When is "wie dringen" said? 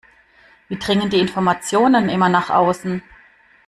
0.67-1.11